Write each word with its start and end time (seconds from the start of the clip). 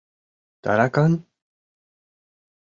—Таракан?!.. 0.63 1.11